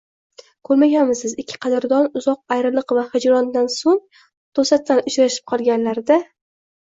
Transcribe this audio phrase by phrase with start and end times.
[0.67, 4.01] Ko‘rmaganmisiz, ikki qadrdon uzoq ayriliq va hijrondan so‘ng
[4.61, 6.19] to‘satdan uchrashib qolganlarida